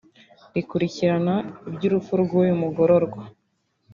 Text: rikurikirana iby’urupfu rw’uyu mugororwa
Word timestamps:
rikurikirana 0.53 1.35
iby’urupfu 1.69 2.13
rw’uyu 2.23 2.53
mugororwa 2.61 3.21